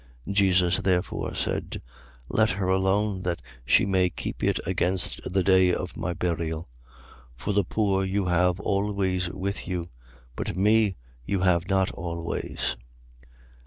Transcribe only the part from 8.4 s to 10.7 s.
always with you: but